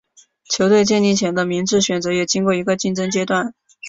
[0.45, 3.53] 球队建立前的名字选择也经过一个竞争阶段。